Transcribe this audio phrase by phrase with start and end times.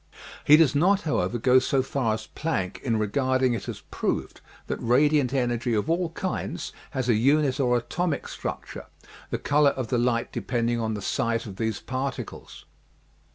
[0.43, 4.41] He does not, however, go so far as Planck in regard ing it as proved
[4.65, 7.77] that radiant energy of all kinds has THE WEIGHT OF LIGHT 96 a unit or
[7.77, 8.85] atomic structure,
[9.29, 12.65] the color of the light de pending on the size of these particles.